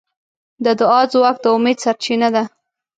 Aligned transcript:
د 0.63 0.65
دعا 0.79 1.01
ځواک 1.11 1.35
د 1.41 1.45
امید 1.55 1.77
سرچینه 1.83 2.27
ده. 2.35 2.43